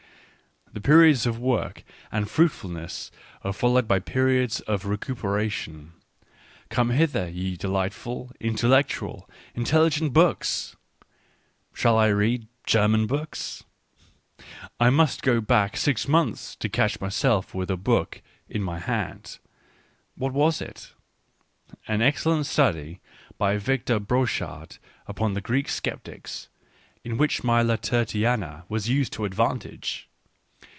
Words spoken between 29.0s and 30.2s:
to advantage.